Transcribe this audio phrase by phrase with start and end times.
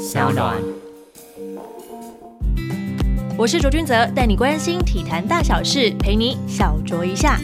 [0.00, 0.56] 小暖。
[3.36, 7.38] 我是卓君泽，带你关心体坛大小事，陪你小酌一下。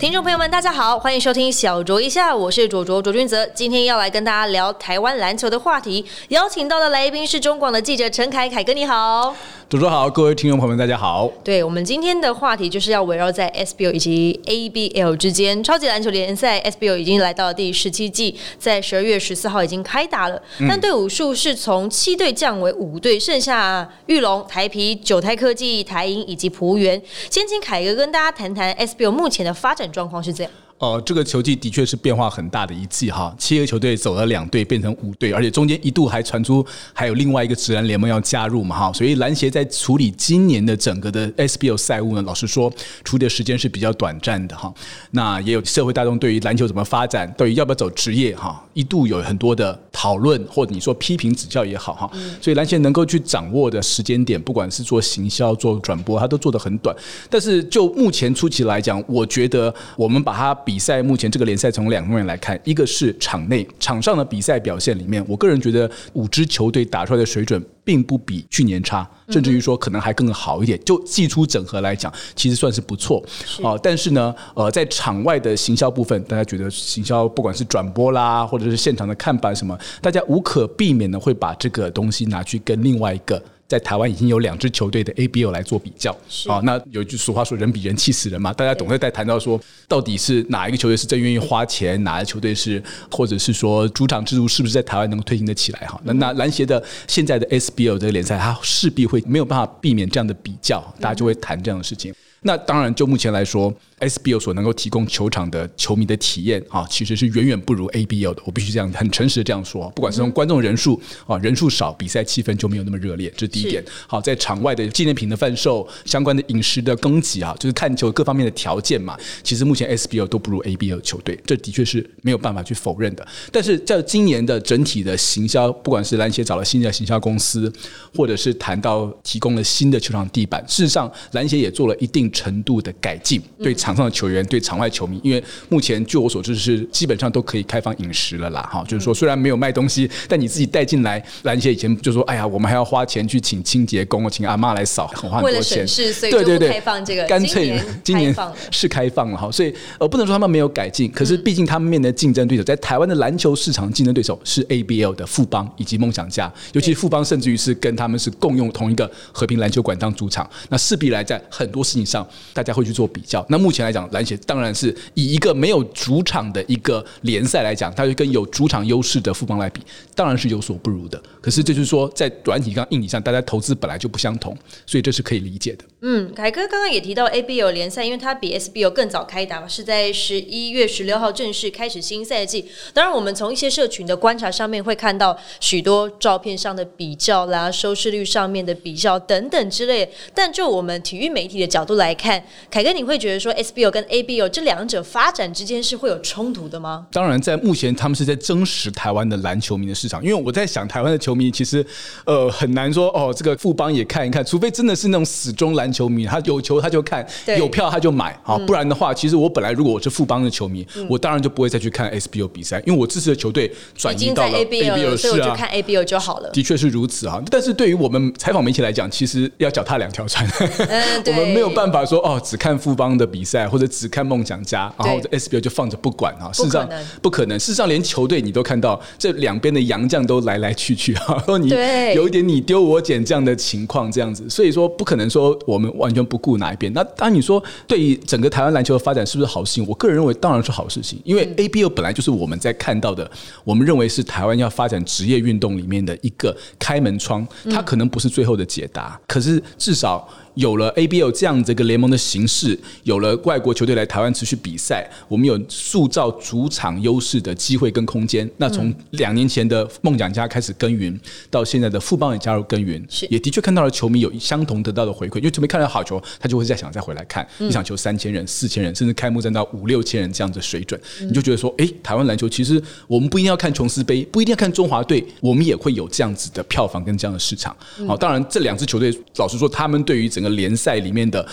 [0.00, 9.36] 听众朋友们，大家好，欢迎收听小酌一下，我是卓卓卓君泽，今天要来跟大家聊台湾篮球的话题，邀请到的来宾是中广的记者陈凯，凯哥你好。
[9.68, 11.28] 主持好，各位听众朋友们，大家好。
[11.42, 20.40] 对我们今天的话题就是要围绕在 SBL 以及 ABL 之间，超级篮球联赛 SBL 已经来到了第十七季，在十二月十四号已经开打了。
[20.68, 27.02] 但队伍数是从七队降为五队，剩下玉龙、台皮、九台科技、台银以及璞园。
[27.28, 30.52] 先请凯哥跟大家谈谈 SBL 目前的发展状况是怎样。
[30.78, 42.70] 哦，这个球季的确是变化很大的一季哈，七个球队走了两队变成五队，而且中间一度还传出还有另外一个职篮联盟要加入嘛哈，所以篮协在处理今年的整个的 SBL 赛务呢，老实说
[43.04, 44.70] 处理的时间是比较短暂的哈。
[45.12, 56.94] 那也有社会大众对于篮球怎么发展，对于要不要走职业哈，一度有很多的讨论或者你说批评指教也好哈，所以篮协能够去掌握的时间点，不管是做行销做转播，它都做得很短。
[57.30, 60.54] 但是就目前初期来讲，我觉得我们把它。
[60.66, 70.76] 比赛目前这个联赛从两方面来看，一个是场内场上的比赛表现里面，我个人觉得五支球队打出来的水准并不比去年差，甚至于说可能还更好一点。
[70.84, 73.24] 就技出整合来讲，其实算是不错
[73.62, 73.78] 啊。
[73.80, 83.40] 但是呢，呃，在场外的行销部分，大家觉得行销不管是转播啦，或者是现场的看板什么，大家无可避免的会把这个东西拿去跟另外一个。
[83.68, 86.12] 在台湾已经有两支球队的 ABO 来做比较，
[86.48, 95.80] 啊，那有一句俗话说“人比人气死人”嘛，大家总会在谈到说，到底是哪一个球队是真愿意花钱，哪个球队是，或者是说主场制度是不是在台湾能够推行得起来？
[95.86, 102.14] 哈，那那篮协的现在的 SBL 这个联赛，它势必会没有办法避免这样的比较，大家就会谈这样的事情。
[102.46, 103.74] 那当然，就目前来说。
[103.98, 108.42] SBO 所能够提供球场的球迷的体验啊，其实是远远不如 ABO 的。
[108.44, 109.90] 我必须这样很诚实的这样说。
[109.96, 113.82] 不管是从观众人数啊，人数少，比赛气氛就没有那么热烈，这是第一点。
[114.06, 123.26] 好，在场外的纪念品的贩售、相关的饮食的供给啊，就是看球各方面的条件嘛，其实目前 SBO 都不如 ABO 球队，这的确是没有办法去否认的。
[123.50, 127.72] 但是在今年的整体的行销，不管是篮协找了新的行销公司，
[128.14, 133.74] 或者是谈到提供了新的球场地板，事实上篮协也做了一定程度的改进，对。
[133.74, 141.22] 场上的球员对场外球迷，因为目前据我所知是基本上都可以开放饮食了啦，哈，就是说虽然没有卖东西，但你自己带进来。
[141.44, 145.86] 篮协以前就说，哎呀，我们还要花钱去请清洁工，请阿妈来扫，很 花很多钱。
[146.30, 148.34] 对对对，开放这个，干脆今年
[148.70, 162.15] 是开放了哈，所以呃不能说他们没有改进，可是毕竟他们面的竞争对手，在台湾的篮球市场竞争对手是 ABL 的富邦以及梦想家，尤其富邦甚至于是跟他们是共用同一个和平篮球馆当主场，那势必来在很多事情上
[162.52, 163.44] 大家会去做比较。
[163.48, 169.80] 那目前来讲，篮协当然是以一个没有主场的一个联赛来讲，它就跟有主场优势的富邦来比，
[170.14, 171.20] 当然是有所不如的。
[171.40, 174.56] 可是这就是说，在软体跟硬体上，大家投资本来就不相同，
[174.86, 175.84] 所以这是可以理解的。
[176.08, 182.64] 嗯，凯哥刚刚也提到 ABL 联赛，因为它比 SBL 更早开打嘛，是在十一月十六号正式开始新赛季。
[182.94, 190.08] 当然，我们从一些社群的观察上面会看到许多照片上的比较啦、收视率上面的比较等等之类。
[190.32, 192.40] 但就我们体育媒体的角度来看，
[192.70, 197.08] 凯哥，你会觉得说 SBL 跟 ABL 这两者发展之间是会有冲突的吗？
[197.10, 201.84] 当然，在目前他们是在争实台湾的篮球迷的市场，因为我在想，台湾的球迷其实
[202.24, 207.26] 呃很难说哦，这个富邦也看一看，除非真的是那种死忠篮球迷，他有球他就看，
[207.58, 216.50] 有票他就买啊，不然的话，其实我本来如果我是富邦的球迷，我当然就不会再去看 SBO 比赛，因为我支持的球队转移到了 ABO，所以我就看 ABO 就好了。
[216.50, 220.46] 的确是如此啊，但是对于我们采访媒体来讲，其实要脚踏两条船，
[221.26, 226.52] 我们没有办法说哦，只看富邦的比赛或者只看梦想家，然后 SBO 就放着不管啊。
[226.52, 226.88] 事实上
[227.22, 231.68] 不可能，事实上连球队你都看到这两边的洋将都来来去去啊，说你
[232.14, 236.92] 有一点你丢我捡这样的情况这样子，所以说不可能说我们完全不顾哪一边。
[236.92, 239.84] 那当然你说对于整个台湾篮球的发展是不是好事情？
[239.86, 243.30] 我个人认为当然是好事情，因为 ABO 本来就是我们在看到的，
[243.64, 250.28] 我们认为是台湾要发展职业运动里面的一个开门窗，它可能不是最后的解答，可是至少。
[250.56, 258.50] 有了 ABL 这样子一个联盟的形式，有了外国球队来台湾持续比赛，我们有塑造主场优势的机会跟空间。
[258.56, 261.18] 那从两年前的梦想家开始耕耘，
[261.50, 265.36] 到现在的富邦也加入耕耘，也的确看到了球迷有相同得到的回馈。
[265.36, 277.76] 因为球迷看到好球，他就会再想再回来看一场球，三千人、四千人，甚至开幕战到五六千人这样的水准，你就觉得说，哎，台湾篮球其实我们不一定要看琼斯杯，不一定要看中华队，我们也会有这样子的票房跟这样的市场。
[278.08, 281.46] 好，当然这两支球队，老实说，他们对于整个联赛里面的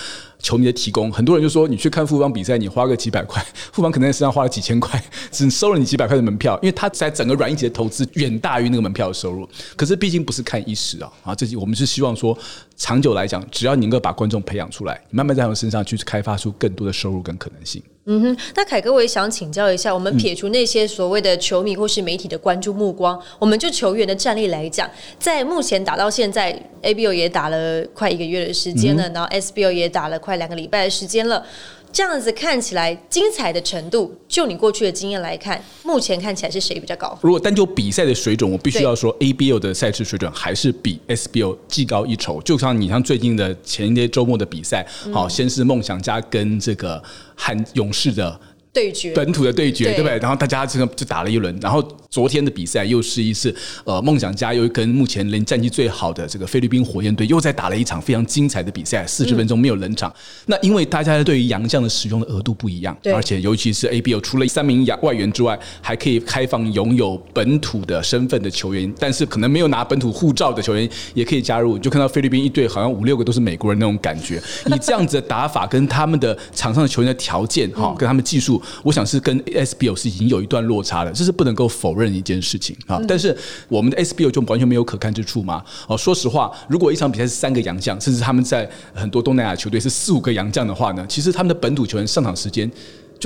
[0.44, 5.02] 球迷的提供，很多人就说你去看富邦比赛，你花个几百块， 富邦可能在身上花了几千块，
[5.32, 9.50] 只收了你几百块的门票，因为他在整个软硬体的投资远大于那个门票的收入。
[9.76, 12.38] 可是毕竟不是看一时啊，啊，这我们是希望说
[12.76, 17.82] 长久来讲，只要你能够把观众培养出来，慢慢在他们身上去开发出更多的收入跟可能性。
[18.06, 26.52] 嗯哼，那凯哥，我也想请教一下，我们撇除那些所谓的球迷或是媒体的关注目光，我们就球员的战力来讲，在目前打到现在
[26.82, 31.46] ，ABO 也打了快一个月的时间了，然后 SBO 也打了快两个礼拜的时间了。
[31.92, 37.16] 这样子看起来精彩的程度，就你过去的经验来看，目前看起来是谁比较高？
[37.22, 42.42] 如果单就比赛的水准，我必须要说，ABO 的赛事水准还是比 SBO 技高一筹。
[42.42, 44.84] 就像你像最近的前一些周末的比赛，
[45.14, 47.02] 好，先是梦想家跟这个
[47.36, 48.40] 韩勇士的。
[48.74, 50.18] 对决本土的对决，对不对？
[50.18, 51.80] 然后大家这个就打了一轮，然后
[52.10, 60.12] 昨天的比赛又是一次，呃，梦想家又跟目前连战绩最好的这个菲律宾火焰队又在打了一场非常精彩的比赛，四十分钟没有冷场。
[60.48, 71.78] 那因为大家对于洋将的使用的额度不一样，而且尤其是 ABO 除了三名洋外援之外，还可以开放拥有本土的身份的球员，但是可能没有拿本土护照的球员也可以加入。
[71.78, 74.42] 就看到菲律宾一队好像五六个都是美国人那种感觉。
[74.66, 78.60] 你这样子的打法跟他们的场上的球员的条件哈，跟他们技术。
[78.84, 83.02] 我想是跟 SBO 是已经有一段落差了，这是不能够否认一件事情啊。
[83.08, 83.36] 但是
[83.68, 85.64] 我们的 SBO 就完全没有可看之处吗？
[85.88, 92.70] 哦，说实话，如果一场比赛是三个洋将，甚至他们在很多东南亚球队是四五个洋将的话呢，其实他们的本土球员上场时间。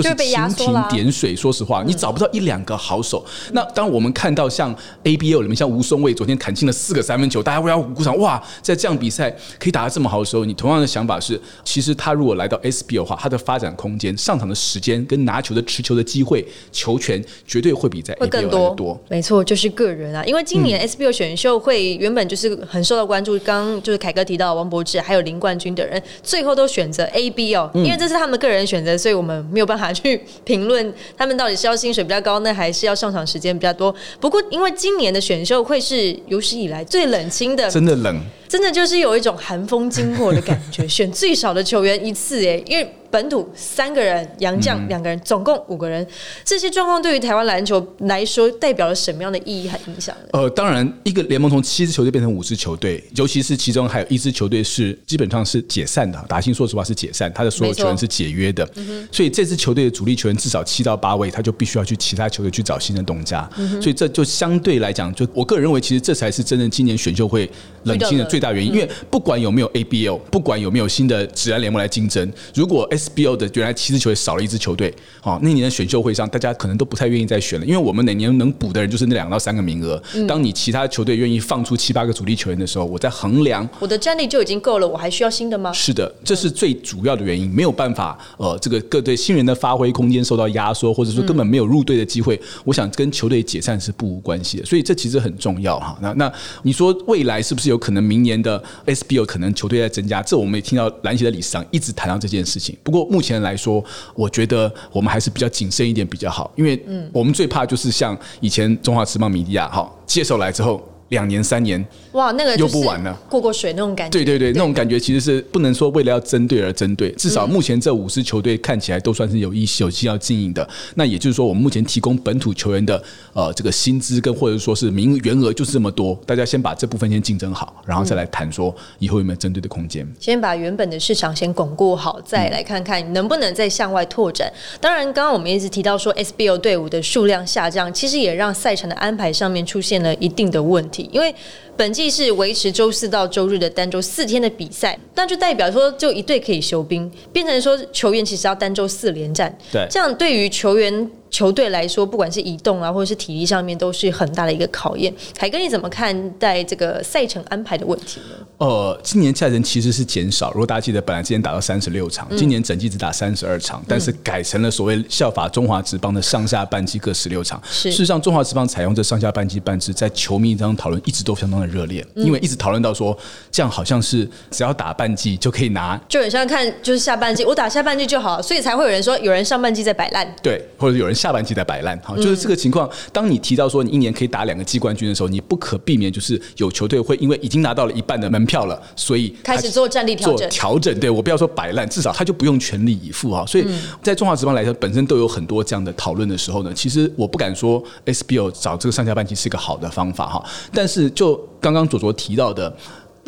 [0.04, 3.26] 就是蜻蜓点水，说实话，你找不到一两个好手。
[3.54, 8.42] 那当我们看到像 ABO 里面像吴松卫昨天砍进了四个三分球，大家为他鼓掌哇！
[8.62, 9.30] 在这样比赛
[9.60, 19.00] 可以打得这么好的时候，你同样的想法是，其实他如果来到 SBO 的话，他的发展空间、上场的时间跟拿球的持球的机会、球权绝对会比在 ABO 多。
[19.10, 29.87] 没错，就是个人啊，因为今年 SBO 选秀会原本就是很受到关注，刚就是凯哥提到王柏志还有林冠军的人，最后都选择 ABO，因为这是他们的个人选择，所以我们没有办法。
[29.94, 33.94] 去评论他们到底是要薪水比较高呢，还是要上场时间比较多？
[34.20, 38.22] 不过，因为今年的选秀会是有史以来最冷清的，真的冷。
[38.48, 46.06] 真的就是有一种寒风经过的感觉， 选最少的球员一次哎，因为本土三个人，杨将两个人，总共五个人，
[46.44, 50.30] 这些状况对于台湾篮球来说，代表了什么样的意义和影响呢？
[50.34, 58.70] 呃，当然，一个联盟从七支球队变成五支球队，尤其是其中还有一支球队是基本上是解散的，达兴说实话是解散，他的所有球员是解约的，
[59.10, 63.50] 所以这支球队的主力球员至少七到八位，他就必须要去其他球队去找新的东家，
[63.82, 67.50] 所以这就相对来讲，就我个人认为，其实这才是真正今年选秀会
[67.84, 68.37] 冷静的最。
[68.38, 80.00] 最大原因，因为不管有没有 ABL，不管有没有新的职篮联盟来竞争，如果 SBO 的原来七支球队少了一支球队，好，那年的选秀会上，大家可能都不太愿意再选了，因为我们哪年能补的人就是那两到三个名额。
[80.28, 85.74] 当你其他球队愿意放出七八个主力球员的时候，我在衡量我的战力就已经够了，我还需要新的吗？
[85.74, 95.98] 是的，这是最主要的原因，没有办法，呃，这个各队新人的发挥空间受到压缩，或者说根本没有入队的机会，我想跟球队解散是不无关系的，所以这其实很重要哈。
[96.02, 96.34] 那那
[96.64, 102.76] 你说未来是不是有可能明年的 SBO 可能球队在增加，这我们也听到篮协的理事长一直谈到这件事情。
[102.84, 103.82] 不过目前来说，
[104.16, 106.84] 我觉得我们还是比较谨慎一点比较好，因为
[107.14, 110.84] 我们最怕就是像以前中华职棒米迪亚哈接手来之后。
[111.10, 111.82] 两年三年，
[112.18, 114.18] 哇，那个又不完了，过过水那种感觉。
[114.18, 120.68] 对对对，那种感觉其实是不能说为了要针对而针对，至少目前这五支球队看起来都算是有意有心要经营的。
[120.96, 123.00] 那也就是说，我们目前提供本土球员的
[123.34, 130.08] 呃这个薪资跟或者说是名员额就是这么多，大家先把这部分先竞争好，然后再来谈说以后有没有针对的空间。
[130.20, 134.52] 先把原本的市场先巩固好，再来看看能不能再向外拓展。
[134.82, 141.08] 当然，刚刚我们一直提到说 SBO 队伍的数量下降，其实也让赛程的安排上面出现了一定的问题。
[141.12, 141.34] 因为
[141.78, 149.56] 本季是维持周四到周日的单周四天的比赛，那就代表说就一队可以休兵，变成说球员其实要单周四连战。
[149.72, 151.10] 对，这样对于球员。
[151.38, 155.14] 球队来说，不管是移动啊，或者是体力上面，都是很大的一个考验。
[155.38, 158.36] 凯哥，你怎么看待这个赛程安排的问题呢？
[158.58, 160.50] 呃，今年赛程其实是减少。
[160.50, 167.62] 如果大家记得，本来之前打到三十六场，今年整季只打三十二场，但是改成了所谓效法中华职棒的上下半季各十六场。
[167.70, 173.16] 事实上，中华职棒采用这上下半季半制，在球迷当中讨论一直都相当的热烈，因为一直讨论到说，
[173.52, 181.14] 这样好像是只要打半季就可以拿，就很像看就是下半季，我打下半季就好，所以才会有人说有人上半季在摆烂，对，或者有人。
[181.18, 182.90] 下半季在摆烂，哈，就是这个情况。
[183.12, 190.50] 当你提到说你一年可以打两个季冠军的时候，你不可避免就是有球队会因为已经拿到了一半的门票了，所以开始做战力调整。
[190.50, 193.46] 调整，对我不要说摆烂，至少他就不用全力以赴啊。
[193.46, 193.66] 所以
[194.02, 200.44] 在中华职棒来说，本身都有很多这样的讨论的时候呢，其实我不敢说 SBO 找这个上下半季是一个好的方法哈。
[200.74, 202.76] 但是就刚刚左左提到的。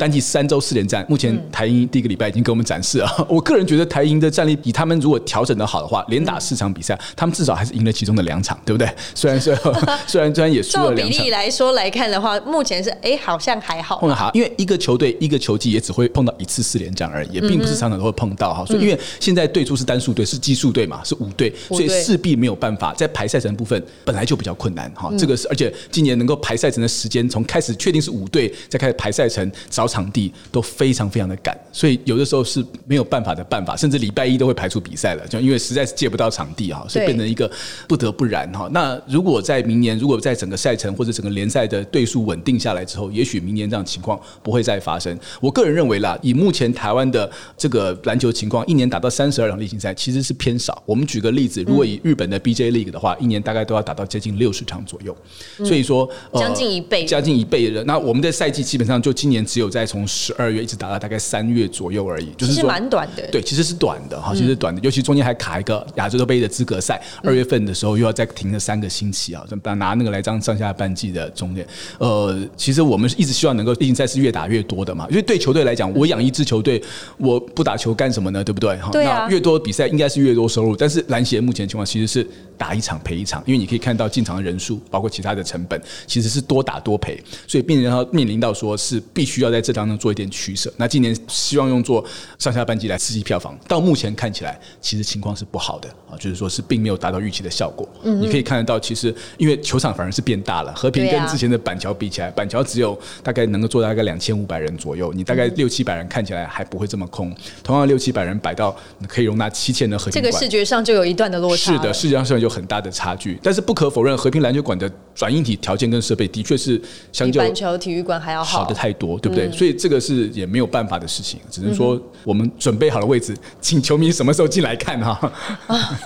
[0.00, 3.06] 单季三周四连战，目前台银第一个礼拜已经给我们展示了。
[3.28, 8.90] 我个人觉得台银的战力比他们如果调整的好的话，连打四场比赛，他们至少还是赢了其中的两场，对不对？
[9.14, 9.62] 虽然 虽然
[10.06, 11.30] 虽然虽然也输了两场例。
[11.30, 14.08] 来说来看的话，目前是哎好像还好碰。
[14.08, 18.64] 到好，因为一个球队一个球季也只会碰到一次四连战而已，也并不是常常都会碰到哈。
[18.64, 25.12] 所以因为现在对出是单数队，是奇数队嘛，是五队，五队所以势必没有办法在排赛程部分本来就比较困难哈。
[25.18, 37.50] 这个是而且今年能够排赛程的时间，从开始确定是五队，再开始排赛程找场地都非常非常的赶，所以有的时候是没有办法的办法，甚至礼拜一都会排除比赛了，就因为实在是借不到场地哈，所以变成一个
[37.88, 38.68] 不得不然哈。
[38.72, 45.18] 那如果在明年，如果在整个赛程或者整个联赛的队数稳定下来之后，也许明年这样情况不会再发生。
[45.40, 50.80] 我个人认为啦，以目前台湾的这个篮球情况，一年打到三十二场例行赛其实是偏少。
[50.86, 55.16] 我们举个例子，如果以日本的 BJ League 的话，一年大概都要打到接近六十场左右，
[55.58, 57.82] 所以说、呃将近一倍将近一倍的。
[57.84, 63.26] 那我们的赛季基本上就今年只有在从十二月一直打到大概三月左右而已，就是说蛮短的。
[63.30, 71.66] 对，其实是短的哈，其实是短的，尤其中间还卡一个亚洲杯的资格赛，二月份的时候又要再停了三个星期啊，就拿拿那个来当上下半季的中间。
[71.98, 76.82] 呃，其实我们一直希望能够例行赛是越打越多的嘛，因为对球队来讲，我养一支球队，
[77.16, 78.42] 我不打球干什么呢？
[78.44, 78.76] 对不对？
[78.76, 90.72] 哈啊那越多比赛应该是越多收入，但是篮协目前情况其实是打一场赔一场，因为你可以看到进场的人数，包括其他的成本，其实是多打多赔，所以病人要面临到说是必须要在这当中做一点取舍。
[90.76, 92.04] 那今年希望用做
[92.38, 97.88] 上下半季来刺激票房，到目前看起来其实情况是不好的啊，就是说是并没有达到预期的效果。
[98.02, 107.34] 嗯你可以看得到，其实因为球场反而是变大了，和平跟之前的板桥比起来，板桥只有大概能够做大概两千五百人左右，你大概六七百人看起来还不会这么空。
[107.62, 108.76] 同样六七百人摆到
[109.08, 110.50] 可以容纳七千的和平这个视。
[110.50, 111.72] 觉上就有一段的落差。
[111.72, 116.80] 是的，视觉上有很大的差距，但是不可否认，和平篮球馆的转硬体条件跟设备的确是
[117.12, 119.48] 相比较板球体育馆还要好的太多，对不对？
[119.52, 125.32] 所以这个是也没有办法的事情，只能说我们准备好了位置，请球迷什么时候进来看哈。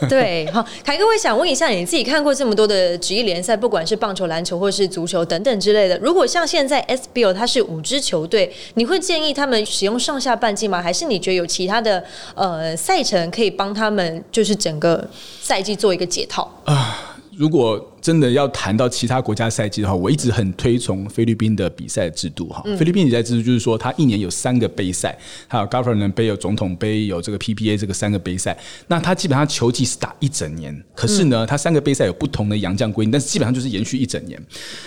[0.08, 10.82] 对，好，凯哥，我想问一下，你自己看过这么多的职业联赛，不管是棒球、篮球或是足球等等之类的，如果像现在 SBL 它是五支球队，你会建议他们使用上下半季吗？
[10.82, 12.02] 还是你觉得有其他的
[12.34, 15.08] 呃赛程可以帮他们，就是整个
[15.40, 16.50] 赛季做一个解套？
[17.36, 22.62] 如果真的要谈到其他国家赛季的话，我一直很推崇菲律宾的比赛制度哈。
[22.78, 28.56] 菲律宾比赛制度就是说，它一年有三个杯赛，还有 Governor 杯、有总统杯、有这个 PBA 这个三个杯赛。
[28.88, 34.40] 那它基本上球季是打一整年，可是呢，它三个杯赛有不同的洋将规定，但是基本上就是延续一整年。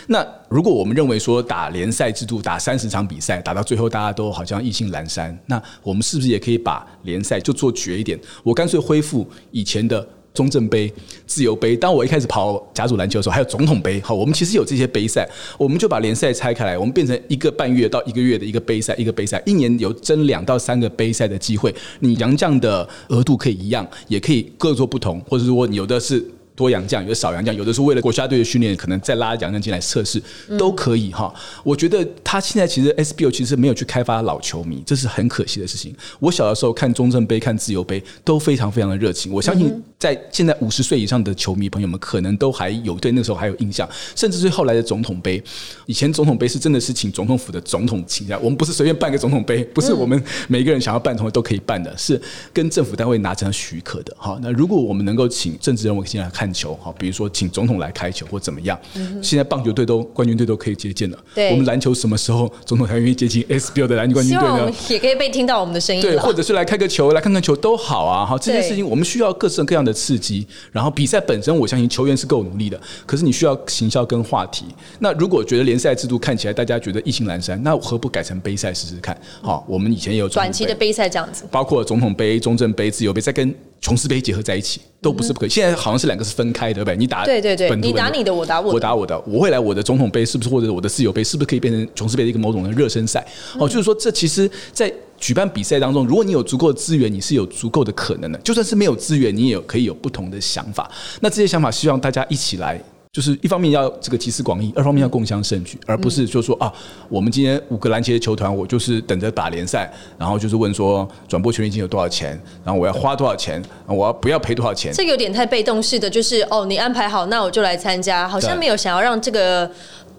[0.08, 8.20] 那如果我们认为说打联赛制度打三十场比赛，打到最后大家都好像意兴阑珊，那我们是不是也可以把联赛就做绝一点？
[8.44, 10.08] 我干脆恢复以前的。
[10.38, 10.94] 中正杯、
[11.26, 11.76] 自由杯。
[11.76, 14.00] 当我一开始跑甲组篮球的时候，还有总统杯。
[14.02, 15.28] 好，我们其实有这些杯赛，
[15.58, 21.74] 我们就把联赛拆开来，我们变成一个半月到一个月的一个杯赛，一个杯赛，一年有争两到三个杯赛的机会。
[22.02, 26.24] 你洋将的额度可以一样，也可以各做不同，或者说有的是。
[26.58, 30.20] 多洋将，有的少洋将，有的是为了国家队的训练，可能再拉洋将进来测试，
[30.58, 31.32] 都可以哈。
[31.64, 35.96] 我觉得他现在其实 SBO 其实没有去开发老球迷，这是很可惜的事情。
[36.20, 45.42] 我小的时候看中正杯、看自由杯都非常非常的热情，我相信在现在五十岁以上的球迷朋友们，可能都还有对那时候还有印象，甚至是后来的总统杯。
[45.86, 52.20] 以前总统杯是真的是请总统府的总统请假，我们不是随便办个总统杯，不是我们每个人想要办总统都可以办的，是
[52.52, 54.16] 跟政府单位拿成许可的。
[54.18, 58.80] 哈，那如果我们能够请政治人物进来看球，哈，比如说请总统来开球或怎么样，
[59.22, 64.72] 现在棒球队都冠军队都可以接见了，对我们篮球什么时候总统才愿意接近 SBO 的篮球冠军队呢？
[64.90, 68.26] 也可以被听到我们的声音对，或者是来开个球，来看看球都好啊。
[68.26, 70.46] 好，这件事情我们需要各式各样的刺激。
[70.72, 74.66] 然后比赛本身，我相信球员是够努力的，可是你需要行销跟话题。
[75.00, 79.20] 那如果觉得联赛制度看起来大家觉得意兴阑珊，那何不改成杯赛试试看？
[79.42, 81.46] 好，我们以前也有短期的杯赛这样子。
[81.52, 85.50] 包括总统杯、中正杯、自由杯，再跟琼斯杯结合在一起，都不是不可以。
[85.50, 86.98] 现在好像是两个是分开的，对不对？
[86.98, 93.26] 你打嗯对对对你打你的我打我的我打我的，我会来我的总统杯，是不是或者我的自由杯，是不是可以变成琼斯杯的一个某种的热身赛？
[93.56, 98.38] 嗯哦，就是说这其实，在举办比赛当中，如果你有足够的资源，你是有足够的可能的。
[98.40, 100.90] 就算是没有资源，你也有可以有不同的想法。
[101.22, 102.82] 那这些想法，希望大家一起来。
[103.18, 106.72] 就是一方面要这个集思广益，二方面要共襄盛举，而不是就说啊，
[107.10, 114.94] 我们今天五个篮协球团，我就是等着打联赛，然后就是问说转播权利金有多少钱，然后我要花多少钱，我要不要赔多少钱？
[114.94, 119.68] 这个有点太被动式的，就是哦，你安排好，那我就来参加，好像没有想要让这个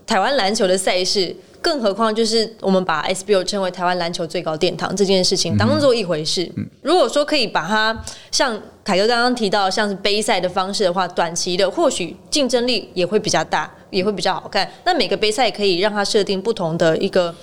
[0.05, 1.37] 台湾篮球的赛事。
[1.68, 6.50] 更何况，就是我们把 SBO 称为台湾篮球最高殿堂这件事情当做一回事。
[6.80, 7.94] 如果说可以把它
[8.30, 14.66] 像凯哥刚刚提到，像是杯赛的方式的话，短期的或许竞争力也会比较大，也会比较好看。
[14.87, 17.34] 那每个杯赛可以让它设定不同的一个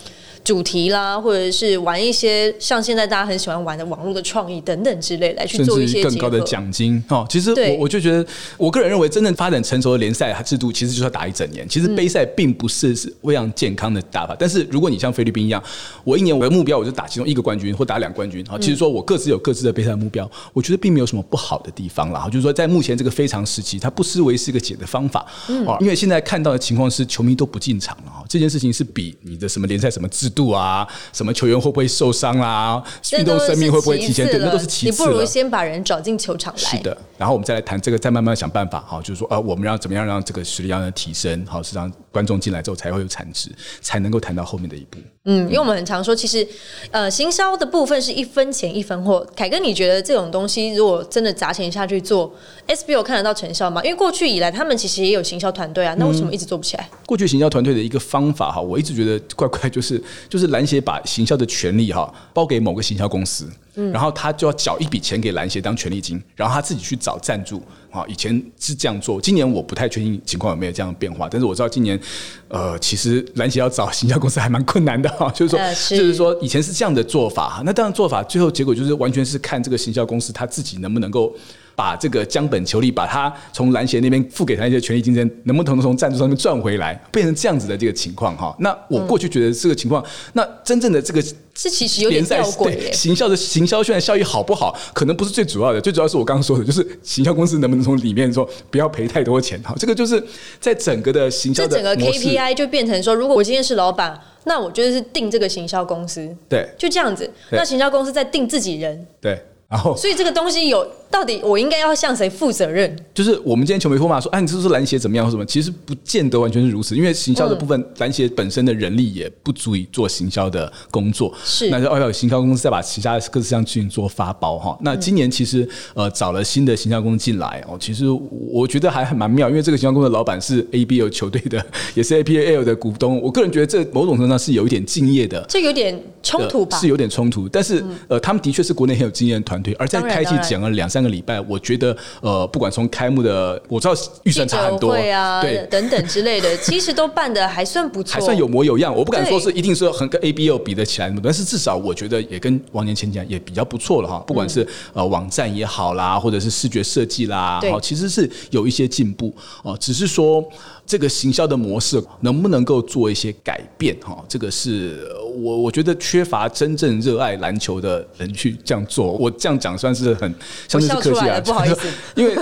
[0.45, 7.25] 主题啦，或者是玩一些像现在大家很喜欢玩的网络的创意等等之类，来去甚做一些至更高的奖金哦。
[7.27, 8.23] 其实我我就觉得，
[8.55, 11.67] 我个人认为，真正发展成熟的联赛制度，其实就是要打一整年。
[11.67, 15.61] 其实杯赛并不是是非常健康的打法，但是如果你像菲律宾一样，
[16.03, 22.27] 我一年我的目标我就打其中一个冠军或打两冠军啊，其实说我各自有各自的杯赛目标，我觉得并没有什么不好的地方啦。
[22.27, 25.25] 就是说，在目前这个非常时期，它不失为是一个解的方法
[25.65, 25.75] 啊。
[25.79, 32.83] 因为现在看到的情况是，球迷都不进场了啊，这件事情是比你的什么联赛什么制度啊，什么球员会不会受伤啦，
[33.17, 35.25] 运动生命会不会提前，对，那都是其你不如。
[35.25, 36.59] 先把人找进球场来。
[36.59, 43.49] 是的，然后我们再来谈这个，再慢慢想办法哈，就是说呃，我们要怎么样让这个实力要提升，好，是让观众进来之后才会有产值，
[43.81, 44.99] 才能够谈到后面的一步。
[45.27, 46.47] 嗯，因为我们很常说，其实
[46.91, 49.25] 呃，行销的部分是一分钱一分货。
[49.35, 52.31] 凯哥，你觉得这种东西如果真的砸钱下去做
[52.67, 53.83] ，SBO 看得到成效吗？
[53.83, 56.87] 因为过去以来他们其实也有行销团队啊，那为什么一直做不起来？
[57.07, 63.49] 过去行销团队的一个方法哈，我一直觉得怪怪，就是就是篮协把行销的权利哈包给某个行销公司，
[63.91, 68.03] 然后他就要缴一笔钱给篮协当权利金，然后他自己去找赞助啊。
[68.07, 71.99] 以前是这样做，今年我不太确定情况有没有这样的变化，但是我知道今年
[72.47, 75.59] 呃，其实篮协要找行销公司还蛮困难的哈， 就是说
[75.97, 81.33] 就是说以前是这样的做法哈，那这样做法最后结果就是完全是看这个行销公司他自己能不能够。
[81.75, 88.55] 把这个江本求利，把他从篮协那边付给他一些权益竞争，能不能从赞助上面赚回来，变成这样子的这个情况哈。
[88.59, 90.03] 那我过去觉得这个情况，
[90.33, 91.21] 那真正的这个
[91.53, 92.75] 这其实有点联赛吊诡耶。
[92.75, 99.73] 对行销的行销宣传效益好不好，可能不是最主要的，最主要是我刚刚说的，就是行销公司能不能从里面说不要赔太多钱哈。
[99.77, 100.23] 这个就是
[100.59, 107.29] 在整个的行销这整个，KPI 就变成说，如果我今天是老板，那我就是定这个行销公司，对就这样子。
[107.51, 112.93] 那行销公司在定自己人，对，然后所以这个东西有到底我应该要向谁负责任？
[113.13, 115.45] 就是我们今天球迷会骂说，哎、你这是篮协怎么样或什么？
[115.45, 121.33] 其实不见得完全是如此，因为行销的部分，篮协本身的人力也不足以做行销的工作。
[121.45, 124.77] 是那就要有行销公司再把其他的各式项事情做发包哈。
[124.81, 128.03] 那今年其实呃找了新的行销公司进来哦，其实
[128.51, 133.21] 我觉得还蛮妙，因为这个行销公司的老板是 ABL 球队的， 也是 APL 的股东。
[133.21, 135.45] 我个人觉得这某种程度上是有一点敬业的。
[135.47, 136.75] 这有点冲突吧？
[136.75, 145.67] 呃是有点冲突，但是、呃，他们的确是国内很有经验的团队，而在开季当然当然讲了两三个礼拜，我觉得呃，不管从开幕的，我知道预算差很多，记者会啊，对。
[145.69, 154.23] 等等之类的， 其实都办的还算不错，还算有模有样，我不敢说是一定说很跟 A B O 比得起来，但是至少我觉得也跟往年前讲也比较不错了哈。
[154.25, 159.77] 不管是呃网站也好啦，或者是视觉设计啦，对好，其实是有一些进步哦。
[159.79, 160.43] 只是说
[160.85, 169.13] 这个行销的模式能不能够做一些改变哈，这个是呃我我觉得缺乏真正热爱篮球的人去这样做。
[169.13, 170.33] 我这样讲算是很
[170.67, 172.35] 相对是客气啊，不好意思 因为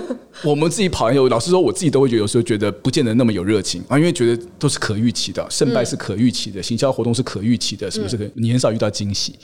[0.43, 8.23] 我们自己跑篮球，老实说，我自己都会觉得有时候觉得不见得那么有热情啊，因为觉得都是可预期的，胜败是可预期的，行销活动是可预期的，是不是可？
[8.35, 9.35] 你很少遇到惊喜。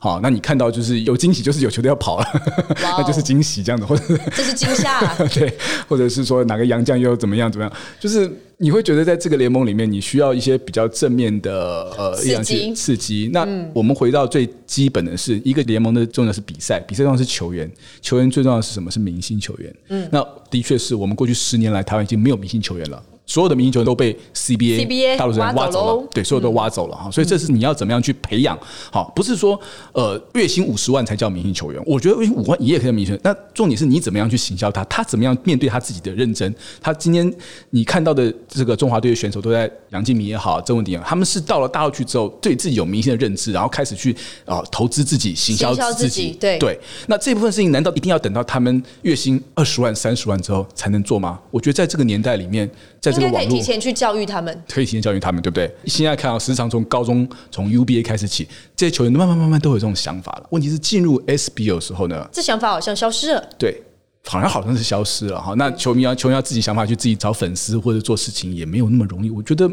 [0.00, 2.24] 好，那你看到就是有惊喜，就是有球队要跑了，
[2.82, 4.02] 哦那就是惊喜这样的，或者
[4.34, 5.14] 这是惊吓。
[5.34, 5.52] 对，
[5.88, 13.30] 或者是说哪个洋将又怎么样怎么样，就是你会觉得在这个联盟里面，你需要一些比较正面的呃刺激嗯力量去刺激。
[13.32, 17.70] 那我们回到最基本的是，一个联盟的重要是比赛，比赛重要是球员，
[18.02, 18.90] 球员最重要的是什么？
[18.90, 19.74] 是明星球员。
[19.88, 23.00] 嗯，那的确是我们过去十年来，台湾已经没有明星球员了。
[23.28, 26.96] 所有的明星球员都被 CBA, CBA 大陆人挖走了，对，所有都挖走了。
[26.96, 28.58] 哈，所以这是你要怎么样去培养。
[28.90, 29.60] 好，不是说
[29.92, 37.30] 呃月薪五十万才叫明星球员，我觉得月薪五万也可以叫明星球员，那重点是你怎么样去行销他，他怎么样面对他自己的认真，他今天
[37.70, 46.58] 你看到的这个中华队的选手都在杨敬明也好，郑文鼎也好，他们是到了大陆去之后，对自己有明星的认知，然后开始去啊、投资自己，行销自自己己，对。
[46.58, 51.38] 对，那这部分事情难道一定要等到他们月薪二十万、三十万之后才能做吗？
[51.50, 52.68] 我觉得在这个年代里面，
[53.00, 54.62] 在这应该可以提前去教育他们。
[54.68, 55.70] 可以提前教育他们，对不对？
[55.86, 60.46] 现在看到时常从高中从 UBA 开始起，这些球员慢慢慢慢都有这种想法了。
[60.50, 63.48] 问题是进入 SBL 的时候呢，这想法好像消失了。
[63.58, 63.82] 对，
[64.28, 65.54] 好像好像是消失了哈。
[65.56, 69.30] 那球迷要球迷要自己想法去自己找粉丝或者做事情也没有那么容易。
[69.30, 69.68] 我觉得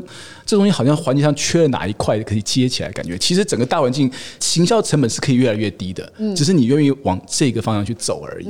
[0.46, 8.48] 这东西好像环节上缺了哪一块可以接起来，感觉其实整个大环境行销成本是可以越来越低的，只是你愿意往这个方向去走而已。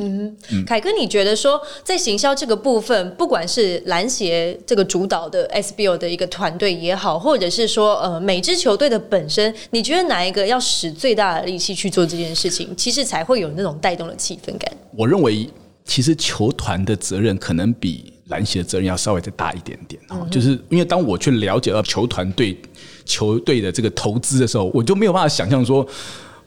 [0.65, 14.71] 凯哥，你觉得说在行销这个部分，不管是篮协这个主导的 SBO 的一个团队也好，或者是说呃每支球队的本身，你觉得哪一个要使最大的力气去做这件事情，其实才会有那种带动的气氛感？
[14.95, 15.49] 我认为
[15.85, 22.59] 其实球团的责任可能比篮协的责任要稍微再大一点点哦、就是因为当我去了解到球团对
[23.05, 25.87] 球队的这个投资的时候，我就没有办法想象说。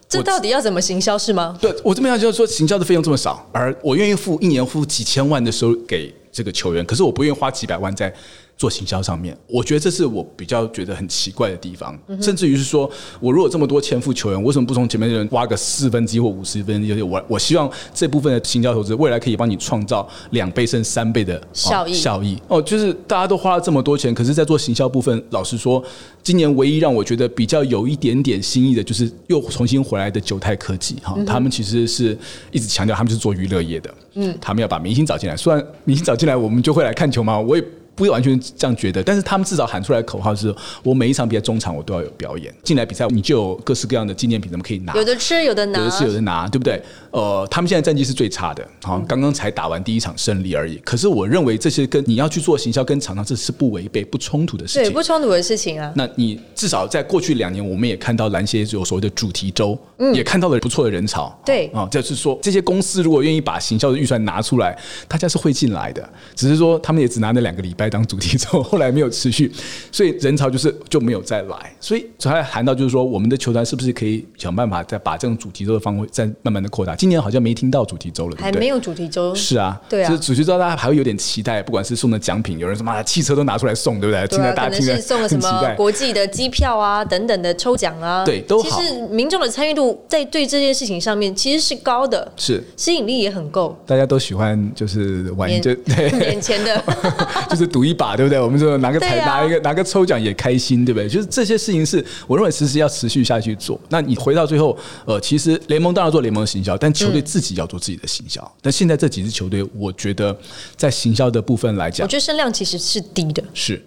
[0.09, 1.55] 这到底要怎么行销是吗？
[1.61, 8.11] 对我这边要就是说，行销的费用这么少，而我愿意付一年付几千万的收入给这个球员，可是我不愿意花几百万在
[8.59, 12.91] 做行销上面，我觉得这是我比较觉得很奇怪的地方，甚至于是说，
[13.21, 17.01] 我如果这么多千赋球员，为什么不从前面的人挖个四分之一或五十分之一？
[17.01, 21.93] 我我希望这部分的行销投资未来可以帮你创造两倍甚至三倍的、哦效益。
[21.93, 22.37] 效益。
[22.49, 25.81] 哦，就是大家都花了这么多钱，可是，在做行销部分，老实说，
[26.21, 30.97] 今年唯一让我觉得比较有一点点新意的，就是又重新回来的九泰科技。
[31.01, 32.17] 哈，他们其实是
[32.51, 37.39] 一直强调他们是做娱乐业的，嗯，他们要把明星找进来，虽然明星找进来，我们就会来看球吗？
[37.39, 37.63] 我也。
[37.99, 44.95] 不完全这样觉得，但是他们至少喊出来的口号是：我每一场比赛中场我都要有表演，进来比赛你就有各式各样的纪念品，咱们可以拿。
[44.95, 46.81] 有的吃，有的拿，有的吃有的拿，对不对？
[47.11, 50.75] 呃，他们现在战绩是最差的，好，刚刚才打完第一场胜利而已。
[50.85, 55.91] 可是我认为这些跟你要去做行销跟厂商，这是不违背、不冲突的事情对，不冲突的事情啊。
[55.95, 59.77] 那你至少在过去两年，我们也看到篮协有所谓的主题周，
[60.13, 61.35] 也看到了不错的人潮。
[61.45, 66.07] 对啊，就是说这些公司如果愿意把行销的预算拿出来，大家是会进来的。
[66.35, 69.51] 只是说他们也只拿那两个礼拜当主题周， 后来没有持续，
[69.91, 71.75] 所以人潮就是就没有再来。
[71.79, 76.95] 所以才谈到就是说，我们的球团是不是可以想办法再把这种主题周的方位再慢慢的扩大？
[76.99, 78.43] 今年好像没听到主题周了，对不对？
[78.43, 84.27] 还没有主题周，是啊，对啊就是主题周大家还会有点期待，不管是送的奖品，有人说妈汽车都拿出来送，对不对？
[84.27, 85.39] 听对啊，可能着大家听着是送了什。
[85.39, 93.73] 么国际的机票啊等等的抽奖啊，对都好其实民众的参与度在对这件事情上面其实是高的，是，吸引力也很够。
[93.85, 96.83] 大家都喜欢就是玩眼就 对，眼前的
[97.49, 98.37] 就是赌一把，对不对？
[98.37, 101.07] 我们就拿个彩、啊拿一个拿个抽奖也开心，对不对？
[101.07, 103.79] 就是这些事情是我认为其实要持续下去做。
[103.87, 108.55] 那你回到最后，呃，其实联盟当然做联盟的行销，但球队自己要做自己的行销。
[108.61, 110.37] 但现在这几支球队，我觉得
[110.75, 113.81] 在行销的部分来讲我觉得声量其实是低的，是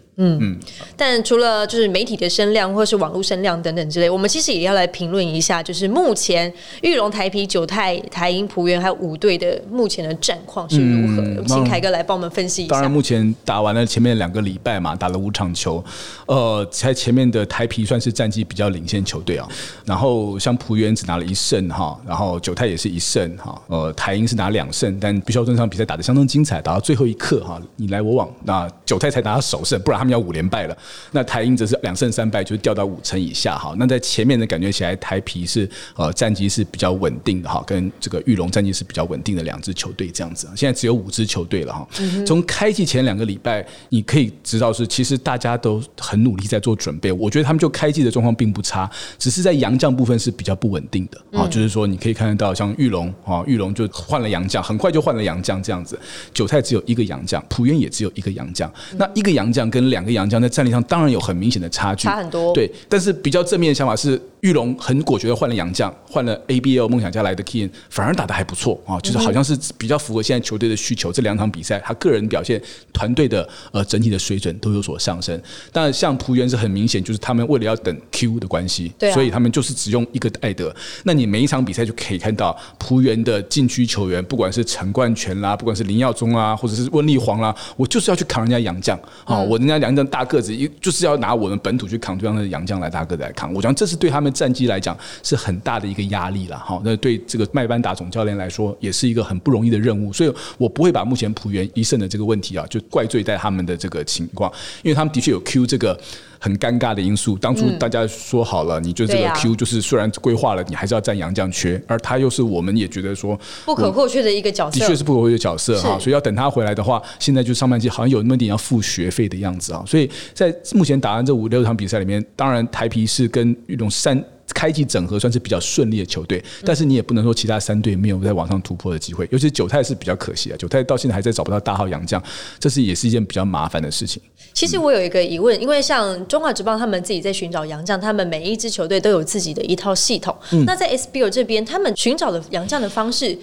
[0.97, 11.23] 但除了就是媒体的声量或是网络声量等等之类，我们其实也要来评论一下，就是目前玉龙、台啤、九泰、台银、浦原还有五队的目前的战况是如何？
[11.23, 12.95] 嗯请凯哥来帮我们分析一下当然，下。
[12.95, 15.85] 目前打完了前面两个礼拜嘛，打了五场球，
[16.27, 19.47] 呃，在前面的台皮算是战绩比较领先球队啊。
[19.85, 30.77] 然后像浦原只拿了一胜哈，然后九泰也是一胜哈，呃，台英是拿两胜，但必须要这场比赛打得相当精彩，打到最后一刻哈，你来我往，那九泰才拿到首胜，不然他们要五连败了。
[31.11, 33.75] 那台英则是两胜三败，就是掉到五成以下哈。
[33.79, 40.47] 那在前面的感觉起来，台皮是呃战绩是比较稳定的哈，跟这个玉龙战绩是比较稳定的两支球队这样子。
[40.55, 41.89] 现在只有五支球队了哈。
[42.27, 47.11] 从开季前两个礼拜，你可以知道是其实大家都很努力在做准备。
[47.11, 51.47] 我觉得他们就开季的状况并不差，只是在洋将部分是比较不稳定的啊。
[51.49, 55.99] 就是说你可以看得到，像玉龙啊，玉龙就换了洋将，很快就换了洋将这样子。
[56.35, 58.73] 韭菜只有一个洋将，浦原也只有一个洋将。
[58.97, 62.53] 那一个洋将跟两个洋将在战力上当然有很明显的差距，差很多。
[62.53, 71.13] 对，但是比较正面的想法是，玉龙很果决的换了洋将，换了 ABL 梦想家来的 Kian，反而打得还不错啊，就是好像是比较符合现在球队的需求。
[71.13, 72.61] 这两场比赛，他个人表现、
[72.93, 75.41] 团队的呃整体的水准都有所上升。
[75.71, 80.75] 但像浦原是很明显，就是他们为了要等 Q 的关系，所以他们就是只用一个艾德。
[81.05, 93.55] 那你每一场比赛就可以看到浦原的禁区球员，不管是陈冠全啦，不管是林耀宗啊，或者是温丽煌啦，我就是要去扛人家洋将啊、我人家洋将大个子，一就是要拿我们本土去扛对方的洋将来大个子来扛。
[93.55, 96.81] 我想这是对他们战绩来讲是很大的一个压力了哈。
[96.85, 100.13] 那对这个麦班达总教练来说，也是一个很不容易的任务。
[100.13, 104.51] 所以我不会把目前浦原一胜的这个问题啊，就怪罪在他们的这个情况，
[104.83, 105.99] 因为他们的确有 Q 这个。
[106.43, 114.81] 很尴尬的因素，当初大家说好了，你就这个 Q 就是虽然规划了，你还是要占杨绛缺，而他又是我们也觉得说不可或缺的一个角色。
[114.81, 124.21] 的确，是不可或缺的角色哈，所以要等他回来的话，现在就上半季好像有那么一点要付学费的样子啊，所以在目前打完这五六场比赛里面，当然台皮是跟玉龙三。
[124.53, 132.23] 开启整合算是比较顺利的球队，但是你也不能说其他三队没有在网上突破的机会，尤其是九泰是比较可惜啊，九泰到现在还在找不到大号洋将，
[132.59, 134.23] 这是也是一件比较麻烦的事情。
[134.55, 140.37] 其实我有一个疑问，因为像中华职棒他们自己在寻找洋将，他们每一支球队都有自己的一套系统。
[140.51, 143.37] 嗯那在 SBL 这边，他们寻找的洋将的方式，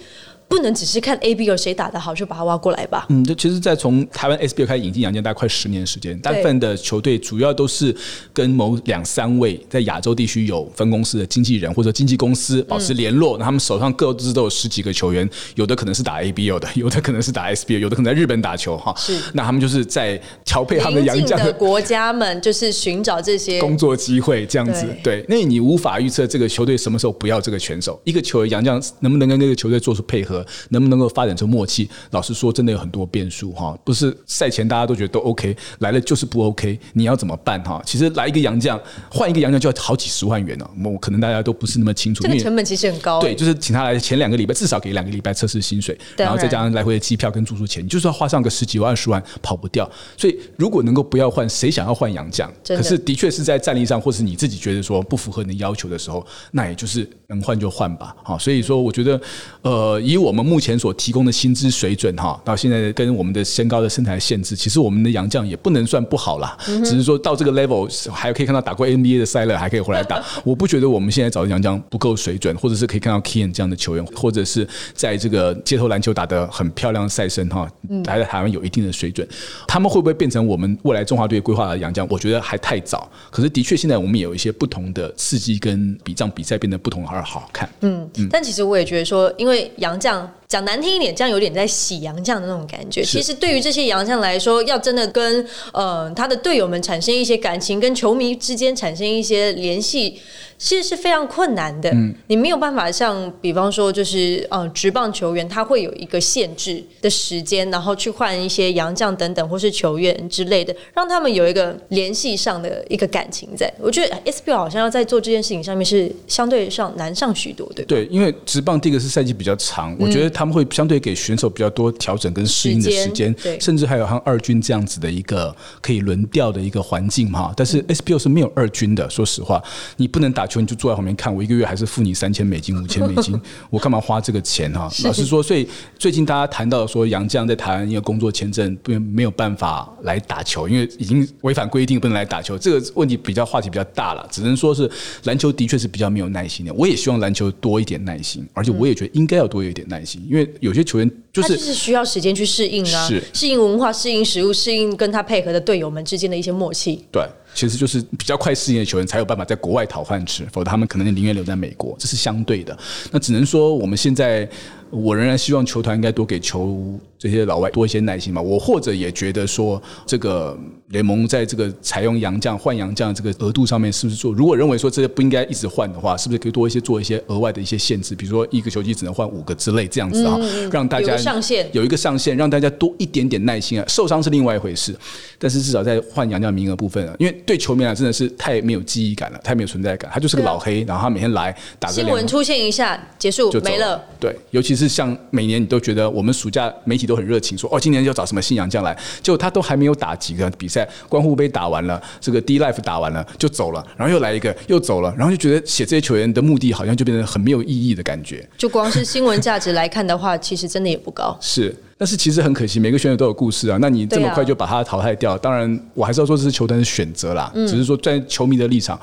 [0.50, 3.06] 不能只是看 ABO 谁打得好就把他挖过来吧？
[3.08, 7.94] 嗯，就其实，在从台湾 SBL 开始引进杨将，大概快十年的时间，大部分的球队主要都是
[8.32, 18.92] 跟某两三位在亚洲地区有分公司的经纪人或者经纪公司保持联络，那、他们手上各自都有十几个球员，有的可能是打 ABL 的，有的可能是打 SBL，有的可能在日本打球哈。
[18.98, 24.84] 是那他们就是在调配他们的邻洋将的国家们就是寻找这些工作机会这样子。
[25.04, 31.88] 对对，那你无法预测这个球队什么时候不要这个选手，一个球员杨将能不能跟这个球队做出配合，合，能不能够发展成默契？
[32.10, 33.76] 老实说，真的有很多变数哈。
[33.84, 37.82] 不是赛前大家都觉得都 OK，来了就是不 OK，你要怎么办哈？
[37.84, 40.68] 其实来一个洋将，换一个洋将就要好几十万元呢。
[40.84, 43.20] 我可能大家都不是那么清楚，这个成本其实很高。
[43.20, 49.90] 对，就是请他来前两个礼拜至少给两个礼拜测试薪水，然后再加上来回的机票跟住宿钱，你就是要花上个十几万、二十万，跑不掉。
[50.16, 52.50] 所以如果能够不要换，谁想要换洋将？
[52.66, 58.14] 可是的确是在战力上，或是你自己觉得说不符合你的要求的时候，那也就是能换就换吧。
[58.22, 59.20] 好，所以说我觉得，
[59.62, 66.56] 呃，以我们目前所提供的薪资水准哈，到现在跟我们的身高的身材限制，其实我们的洋将也不能算不好啦。
[66.84, 70.20] 只是说到这个 level，还可以看到打过 NBA 的塞勒还可以回来打。
[70.44, 77.68] 我不觉得我们现在找的洋将不够水准，或者是可以看到 Kian 这样的球员，或者是在这个街头篮球打得很漂亮的赛身哈，
[78.06, 79.26] 还在台湾有一定的水准，
[79.68, 82.06] 他们会不会变成我们未来中华队规划的洋将？
[82.10, 83.08] 我觉得还太早。
[83.30, 87.68] 可是的确，现在我们也有一些不同的刺激跟比仗比赛变得不同而好看。
[87.80, 90.30] 嗯，但其实我也觉得说，因为洋将。
[90.50, 93.04] 讲难听一点，这样有点在洗洋将的那种感觉。
[93.04, 100.20] 其实对于这些洋将来说，要真的跟呃他的队友们产生一些感情，跟球迷之间产生一些联系，
[100.58, 101.88] 其实是非常困难的。
[101.92, 113.72] 嗯，你没有办法像比方说，就是呃职棒球员，他会有一个限制的时间，然后去换一些洋将等等，或是球员之类的，让他们有一个联系上的一个感情在。
[113.80, 120.39] 我觉得 SBL 好像要在做这件事情上面是相对上难上许多，对对，因为职棒第一个是赛季比较长，我觉得。
[120.40, 127.52] 他们会相对给选手比较多调整跟适应的时间，甚至还有像二军这样子的一个可以轮调的一个环境哈。
[127.54, 129.62] 但是 SPO 是没有二军的，说实话，
[129.98, 134.90] 你不能打球，你就坐在旁边看，我一个月还是付你三千美金、五千美金， 我干嘛花这个钱哈？
[135.04, 144.26] 老实说，所以最近大家谈到说杨绛在台湾因为工作签证不没有办法来打球，因为已经违反规定不能来打球，这个问题比较话题比较大了。
[144.32, 144.90] 只能说是
[145.24, 150.26] 篮球的确是比较没有耐心的，我也希望篮球多一点耐心，而且我也觉得应该要多一点耐心。
[150.30, 157.04] 因为有些球员就是，就是需要时间去适应啊，适应文化、适应食物、适应跟他配合的队友们之间的一些默契。
[157.10, 161.96] 对，其实就是比较快适应的球员才有办法在国外讨饭吃，否则他们可能宁愿留在美国。
[161.98, 162.78] 这是相对的。
[163.10, 164.48] 那只能说我们现在。
[164.92, 168.40] 我仍然希望球团应该多给球这些老外多一些耐心嘛。
[168.40, 174.32] 我或者也觉得说，这个联盟在这个采用洋将换洋将这个额度上面，是不是做？
[174.32, 178.16] 如果认为说这些不应该一直换的话，是不是可以多一些做一些额外的一些限制？
[178.16, 180.36] 比如说一个球季只能换五个之类这样子啊，
[180.72, 183.84] 让大家上限有一个上限，让大家多一点点耐心啊。
[183.86, 184.92] 受伤是另外一回事，
[185.38, 190.10] 但是至少在换洋将名额部分啊，因为对球迷来真的是太没有记忆感了，太没有存在感。
[190.12, 194.02] 他就是个老黑，然后他每天来打个新闻出现一下结束就没了。
[194.18, 194.80] 对，尤其。
[194.80, 208.48] 是像每年你都觉得我们暑假媒体都很热情，说哦今年要找什么新洋将来，结果他都还没有打几个比赛，关户杯打完了，这个 D Life 打完了就走了，然后又来一个又走了，然后就觉得写这些球员的目的好像就变得很没有意义的感觉。
[208.56, 211.36] 就光是新闻价值来看的话，其实真的也不高。
[211.42, 213.76] 是，但是其实很可惜，每个选手都有故事啊。
[213.80, 218.98] 那你这么快就把他淘汰掉，当然我还是要说这是球团的选择啦，只是说在球迷的立场。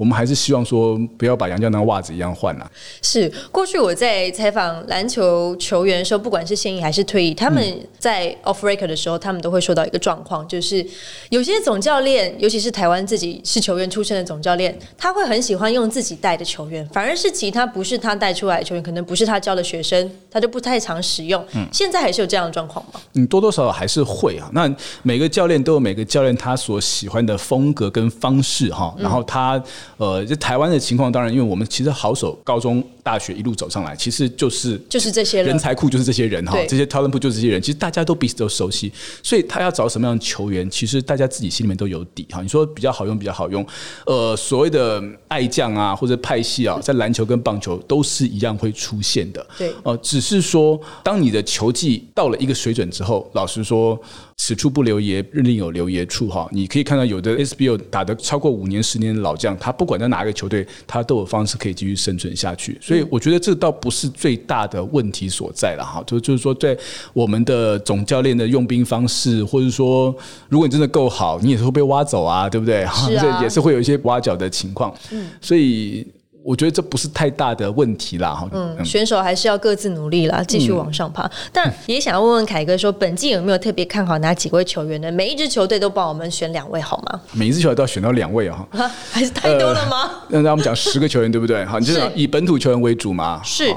[0.00, 2.70] 我们还是希望说，不要把杨绛当袜子一样换了。
[3.02, 7.62] 是过去我在采访篮球球员的时候，不管是现役还是退役，他们
[7.98, 10.82] 在 off record 的时候，他们都会说到一个状况，就是
[11.28, 21.44] 有些总教练，尤其是台湾自己是球员出身的总教练，他会很喜欢用自己带的球员，反而是其他不是他带出来的球员，可能不是他教的学生，他就不太常使用。
[21.52, 22.98] 嗯，现在还是有这样的状况吗？
[23.12, 24.48] 嗯，多多少少还是会啊。
[24.54, 29.62] 那每个教练都有每个教练他所喜欢的风格跟方式哈，然后他。
[29.96, 42.40] 呃，这台湾的情况，当然，因为我们其实好手高中、大学一路走上来，其实就是就是这些人才库，就是这些人哈，这些 talent 就是这些人，其实大家都彼此都熟悉，所以他要找什么样的球员，其实大家自己心里面都有底哈。
[42.40, 43.66] 你说比较好用，比较好用，
[44.06, 54.00] 呃，所谓的爱将啊，或者派系啊，在篮球跟棒球都是一样会出现的，对，呃，只是说当你的球技到了一个水准之后，老实说。
[54.42, 56.48] 此处不留爷，另有留爷处哈。
[56.50, 62.78] 你可以看到，有的 SBO 打的超过五年、十年的老将，他不管在哪个球队，他都有方式可以继续生存下去。
[62.80, 66.02] 所以，我觉得这倒不是最大的问题所在了哈。
[66.06, 66.76] 就就是说，在
[67.12, 70.14] 我们的总教练的用兵方式，或者说，
[70.48, 72.84] 如果你真的够好，你也是会被挖走啊，对不对？
[72.86, 74.94] 是啊，也是会有一些挖角的情况。
[75.12, 76.06] 嗯，所以。
[76.42, 78.48] 我觉得这不是太大的问题啦，哈。
[78.52, 81.30] 嗯，选手还是要各自努力啦，继续往上爬。
[81.52, 85.12] 但也想要问问凯哥，说本季有没有特别看好哪几位球员呢？
[85.12, 87.20] 每一支球队都帮我们选两位好吗？
[87.32, 88.66] 每一支球队都要选到两位啊？
[89.12, 90.10] 还是太多了吗？
[90.28, 91.64] 那呃我们讲十个球员对不对？
[91.64, 93.40] 好，你就以本土球员为主嘛。
[93.44, 93.74] 是。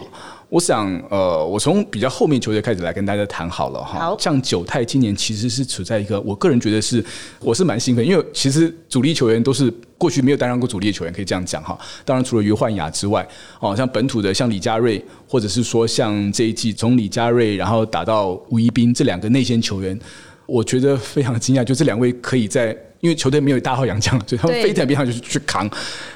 [0.53, 3.97] 我想，呃，我从比较后面球队开始来跟大家谈好了哈。
[3.97, 7.03] 好像九泰今年其实是处在一个，我个人觉得是，
[7.39, 11.75] 我是蛮兴奋，因为其实主力球员都是过去没有担任过主力的球员，可以这样讲哈。
[12.05, 13.27] 当然，除了于焕雅之外，
[13.59, 19.99] 哦，像本土的像李佳瑞，或者是说像这一季从李佳瑞然后打到吴一斌这两个内线球员，
[20.45, 22.77] 我觉得非常惊讶，就这两位可以在。
[23.03, 25.69] 因为球队没有大号洋将，所以他们对非常边上就是去扛。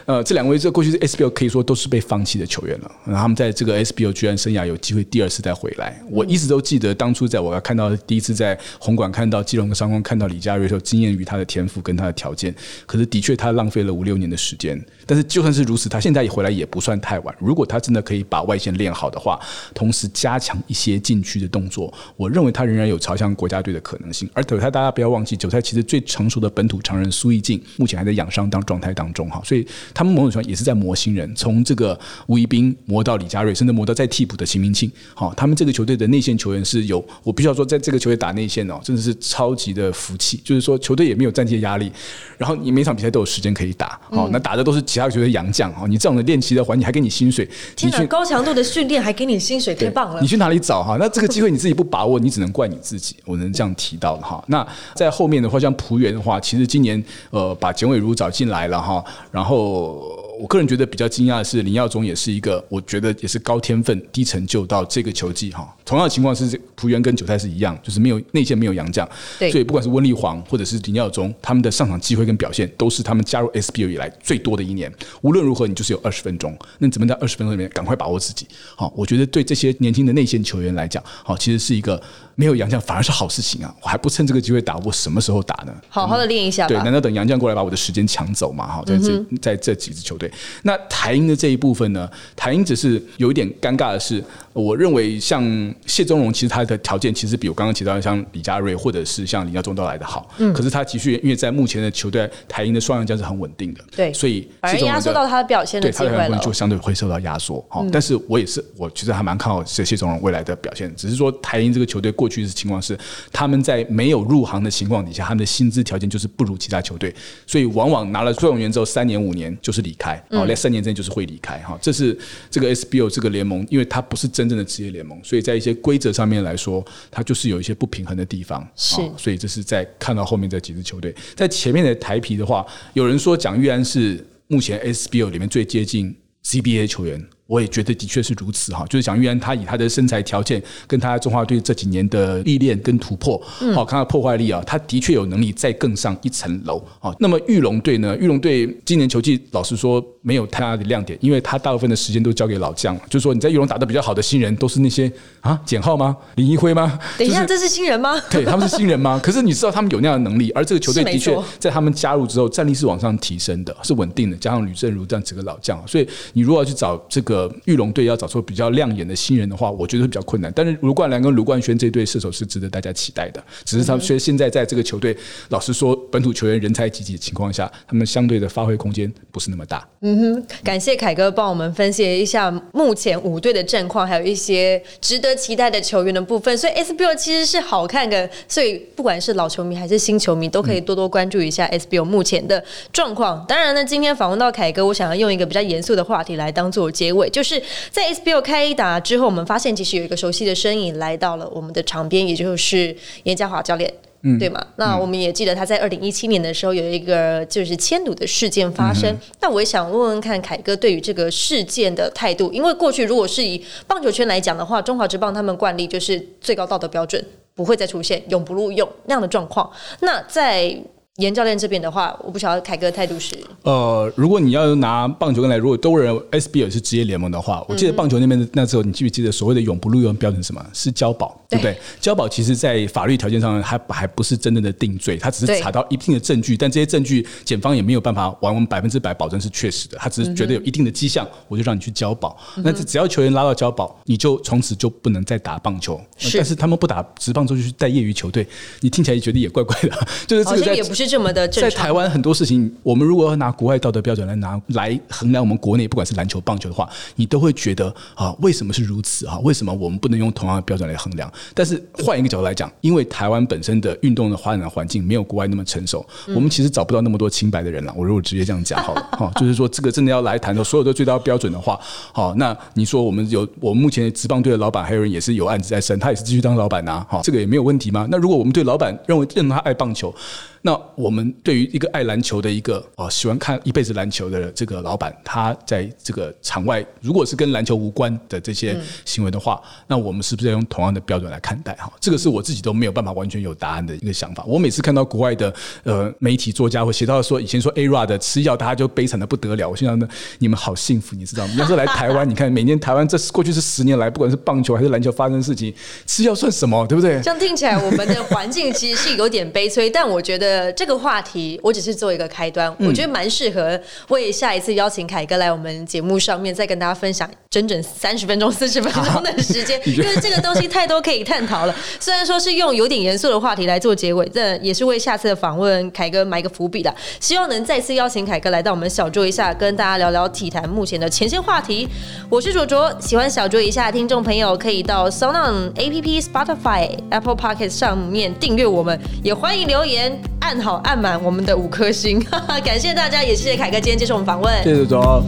[0.06, 6.02] 呃，这两位这过去是 SBO 可以说都是被放弃的球员了，然后他们在这个 SBO 居然生涯有机会第二次再回来。
[6.10, 12.56] 我一直都记得当初在我要看到第一次在红馆看到基隆的商光看到李佳瑞的时候，惊艳于他的天赋跟他的条件。
[12.86, 17.36] 可是的确他浪费了五六年的时间，但是就算是如此，他现在也回来也不算太晚。
[17.38, 19.38] 如果他真的可以把外线练好的话，
[19.74, 24.30] 同时加强一些禁区的动作，我认为他仍然有朝向国家队的可能性。
[24.32, 34.92] 而韭菜大家不要忘记，韭菜其实最成熟的本土常人苏奕静目前还在养伤当状态当中哈，所以他们某种程度上也是在磨新人，从这个吴一斌磨到李佳瑞，甚至磨到在替补的秦明庆。
[35.14, 41.92] 好，他们这个球队的内线球员是有，我必须要说，在这个球队打内线哦，真的是超级的福气，就是说球队也没有战绩的压力，
[42.38, 50.28] 然后你每场比赛都有时间可以打，好，那打的都是其他球队洋将哦，你这样的练习的环境还给你薪水，天哪，高强度的训练还给你薪水，太棒了你！
[50.28, 50.98] 去哪里找哈？
[51.00, 53.16] 那这个机会你自己不把握，你只能怪你自己。
[53.26, 54.44] 我能这样提到的哈。
[54.48, 57.02] 那在后面的话，像浦原的话，其实今年
[57.32, 60.26] 呃把简伟如找进来了哈，然后。
[60.38, 65.76] 我个人觉得比较惊讶的是，林耀宗也是一个，我觉得也是高天分、低成就到这个球季哈。
[65.84, 74.94] 同样的情况是，浦原跟韭菜是一样，就是没有内线没有洋将，所以不管是温丽煌或者是林耀宗，他们的上场机会跟表现都是他们加入 SBU 以来最多的一年。
[75.22, 78.46] 无论如何，你就是有二十分钟，那你怎么在二十分钟里面赶快把握自己？
[78.76, 82.00] 好，我觉得对这些年轻的内线球员来讲，好，其实是一个
[82.40, 83.76] 没有杨绛反而是好事情啊！
[83.82, 85.74] 我还不趁这个机会打，我什么时候打呢？
[85.90, 86.94] 好好的练一下对，难。
[86.94, 88.68] 道等杨绛过来把我的时间抢走嘛？
[88.68, 92.08] 哈，在这在这几支球队，那台英的这一部分呢？
[92.36, 94.24] 台英只是有一点尴尬的是，
[94.54, 95.44] 我认为像
[95.88, 100.30] 谢宗荣，其实他的条件其实比我刚刚提到的像李佳瑞或者是像林耀宗都来的好。
[100.38, 106.30] 嗯，可是他其实因为在目前的球队台英的双阳将是很稳定的，对所以反而压缩到他的表现的对他的机会了。
[106.30, 107.66] 嗯很就相对会受到压缩。
[107.68, 110.94] 好，但是我也是，我其实还蛮看好谢谢宗荣未来的表现。
[110.96, 112.98] 只是说台英这个球队过去的情况是，
[113.32, 117.14] 他们在没有入行的情况底下，他们的薪资条件就是不如其他球队，
[117.46, 121.58] 所以往往拿了状元之后，三年五年就是离开，嗯哦，在三年之内就是会离开。
[121.60, 122.18] 哈，这是
[122.50, 128.68] 这个 SBO 这个联盟，因为它不是真正的职业联盟，所以在一些规则上面来说，它就是有一些不平衡的地方。
[128.76, 137.26] 是哦所以这是在看到后面这几支球队，在前面的台皮的话，有人说蒋玉安是目前 SBO 里面最接近 CBA 球员。
[137.48, 143.42] 我也觉得的确是如此哈，就是蒋玉安他以他的身材条件跟他中华队这几年的历练跟突破，
[143.74, 148.16] 好、看他破坏力啊，他的确有能力再更上一层楼啊，那么玉龙队呢？
[148.18, 156.16] 玉龙队今年球季老实说没有太大的亮点，因为他大部分的时间都交给老将，就是说你在玉龙打得比较好的新人都是那些啊简浩吗？
[156.36, 157.00] 林一辉吗？
[157.18, 158.20] 等一下，这是新人吗？
[158.30, 159.20] 对，他们是新人吗？
[159.24, 164.38] 可是你知道他们有那样的能力，而这个球队的确在他们加入之后，战力是往上提升的，是稳定的。
[164.38, 170.52] 加上吕正如这样几个老将，所以你如果要去找这个玉龙队要找出比较亮眼的新人的话，我觉得会比较困难。
[170.56, 175.16] 但是卢冠良跟卢冠轩这对射手是值得大家期待的，只是他们所以现在在这个球队，
[175.50, 179.88] 老实说，本土球员人才济济的情况下，他们相对的发挥空间不是那么大。
[180.02, 186.58] 嗯哼感谢凯哥帮我们分析一下目前五队的战况，还有一些值得期待的球员的部分。
[186.58, 193.44] 所以 SBO 其实是好看的，所以不管是老球迷还是新球迷，都可以多多关注一下 SBO 目前的状况。
[193.48, 197.62] 当然呢，今天访问到凯哥，我想要用一个比较严肃的话题来当做结尾，就是
[197.92, 203.94] 在 SBO 开打之后，我们发现其实有一个熟悉的身影来到了我们的场边，也就是严家华教练。
[204.24, 204.60] 嗯对吗？
[204.78, 209.16] 那我们也记得他在二零一七年的时候有一个就是迁赌的事件发生。
[209.42, 219.72] 那我也想问问看凯哥对于这个事件的态度，因为过去如果是以棒球圈来讲的话，中华职棒他们惯例就是最高道德标准不会再出现永不录用那样的状况。
[220.00, 220.76] 那在
[221.18, 230.64] 严教练这边的话，我不晓得凯哥态度是呃，如果你要拿棒球跟来，如果都认为 SBL 是职业联盟的话，我记得棒球那边的那时候，你记不记得所谓的永不录用标准是什么？
[230.74, 231.76] 是交保，对不对？
[232.00, 242.38] 交保其实在法律条件上还还不是真正的定罪，他只是查到一定的证据，但这些证据检方也没有办法完完百分之百保证是确实的，他只是觉得有一定的迹象，我就让你去交保。
[242.58, 246.00] 那这只要球员拉到交保，你就从此就不能再打棒球。
[246.16, 248.48] 是但是他们不打职棒之后就去带业余球队，
[248.82, 249.90] 你听起来觉得也怪怪的，
[250.28, 251.48] 就是这好个在像也不是这么的。
[251.48, 259.40] 在台湾很多事情，我们如果要拿国外道德标准来拿来衡量我们国内，不管是篮球、棒球的话，你都会觉得啊，为什么是如此啊？
[259.40, 261.32] 为什么我们不能用同样的标准来衡量？
[261.54, 267.94] 但是换一个角度来讲，因为台湾本身的运动的发展环境没有国外那么成熟，我们其实找不到那么多清白的人了。
[267.96, 271.80] 我如果直接这样讲好了， 哈，就是说这个真的要来谈的所有的最高标准的话，
[272.12, 278.08] 好，那你说我们有我们目前职棒队的老板还有人也是有案子在审，他也是继续当老板呐，哈，这个也没有问题吗？
[278.10, 280.14] 那如果我们对老板认为认他爱棒球，
[280.62, 291.74] 那我们对于一个爱篮球的一个哦喜欢看一辈子篮球的这个老板，他在这个场外如果是跟篮球无关的这些行为的话，那我们是不是要用同样的标准来看待？
[291.76, 294.44] 哈，这个是我自己都没有办法完全有答案的一个想法。
[294.46, 295.54] 我每次看到国外的
[295.84, 299.70] 呃媒体作家会写到说，以前说 A R A 的吃药，大家就悲惨的不得了。
[299.70, 300.08] 我心想呢，
[300.40, 301.54] 你们好幸福，你知道吗？
[301.58, 305.74] 要是来台湾，你看每年台湾这过去这十年来，不管是棒球还是篮球发生事情，
[306.06, 306.86] 吃药算什么？
[306.88, 307.22] 对不对？
[307.22, 313.80] 这样听起来，我们的环境其实是有点悲催，但我觉得这个话题我只是做一个开端，我觉得蛮适合
[314.10, 321.76] 为下一次邀请凯哥来我们节目上面再跟大家分享整整三十分钟、四十分钟的时间， 因为这个东西太多可以探讨了。
[322.00, 326.94] 虽然说是用有点严肃的话题来做结尾，这也是为下次的访问凯哥埋个伏笔的。
[327.20, 331.88] 希望能再次邀请凯哥来到我们小桌一下，跟大家聊聊体坛目前的前线话题。
[332.30, 342.20] 我是卓卓，喜欢小桌一下的听众朋友可以到 s o n On A P P、Spotify、Apple Podcast 上面订阅我们，也欢迎留言按好按满我们的五颗星。
[342.64, 344.64] 感谢大家，也谢谢凯哥今天接受我们访问。
[344.64, 345.24] 谢谢卓。